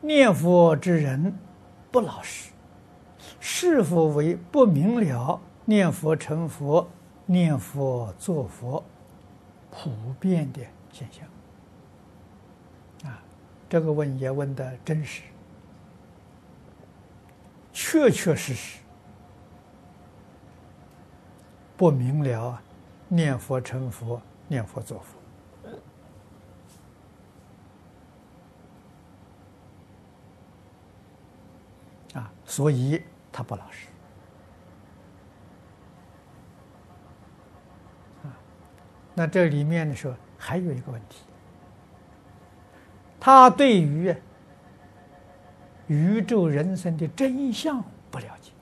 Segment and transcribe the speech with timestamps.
[0.00, 1.38] 念佛之人
[1.90, 2.50] 不老实，
[3.38, 6.88] 是否为不明了念佛成佛、
[7.26, 8.82] 念佛作佛
[9.70, 10.60] 普遍的
[10.90, 13.10] 现象？
[13.10, 13.22] 啊，
[13.68, 15.22] 这个问也问的真实，
[17.72, 18.78] 确确实实
[21.76, 22.60] 不明了
[23.06, 25.19] 念佛成佛、念佛作佛。
[32.14, 33.86] 啊，所以他不老实。
[38.24, 38.34] 啊，
[39.14, 41.24] 那这里面的时候还有一个问题，
[43.20, 44.14] 他对于
[45.86, 48.52] 宇宙人生的真相不了解，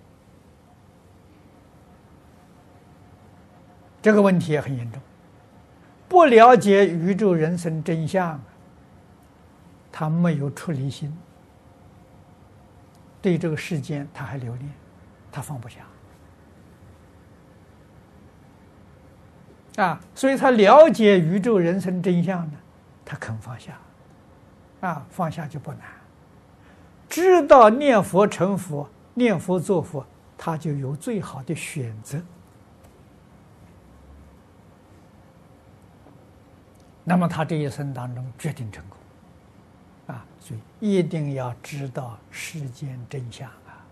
[4.02, 5.00] 这个问题也很严重。
[6.08, 8.40] 不了解宇宙人生真相，
[9.92, 11.14] 他没有出离心。
[13.20, 14.70] 对这个世间，他还留恋，
[15.30, 15.80] 他放不下
[19.76, 22.58] 啊，所以他了解宇宙人生真相呢，
[23.04, 23.78] 他肯放下，
[24.80, 25.80] 啊，放下就不难。
[27.08, 32.20] 知道念佛成佛，念佛作佛，他就有最好的选择。
[37.04, 38.98] 那么他这一生当中决定成功。
[40.40, 40.60] 所以
[40.98, 43.84] 一定要知道世间真相啊！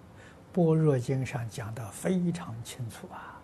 [0.53, 3.41] 般若经上讲的非常清楚啊！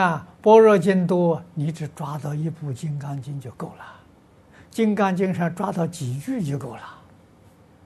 [0.00, 3.84] 啊，般若经多，你只抓到一部《金刚经》就够了，
[4.74, 6.82] 《金刚经》上抓到几句就够了。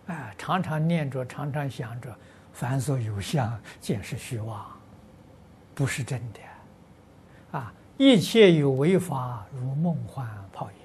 [0.06, 2.14] 哎，常常念着，常常想着，
[2.52, 4.66] 凡所有相，皆是虚妄，
[5.74, 6.40] 不是真的。
[7.58, 10.81] 啊，一切有为法，如梦幻泡影。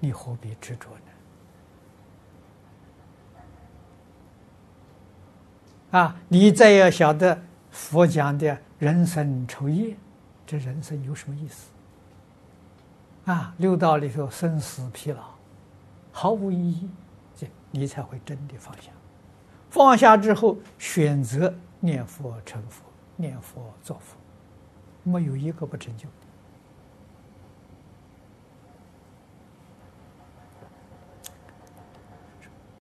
[0.00, 1.00] 你何必执着呢？
[5.98, 9.96] 啊，你再要晓得佛讲的人生愁业，
[10.46, 11.70] 这人生有什么意思？
[13.24, 15.22] 啊，六道里头生死疲劳，
[16.12, 16.90] 毫无意义，
[17.34, 18.90] 这你才会真的放下。
[19.70, 22.84] 放下之后，选择念佛成佛，
[23.16, 24.16] 念佛作佛，
[25.02, 26.27] 没有一个不成就的。